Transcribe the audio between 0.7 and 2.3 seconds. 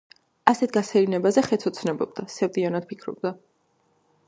გასეირნებაზე ხეც ოცნებობდა,